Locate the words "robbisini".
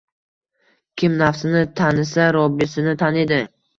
2.39-2.97